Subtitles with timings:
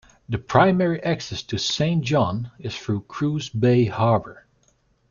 [0.27, 4.47] The primary access to Saint John is through Cruz Bay Harbor.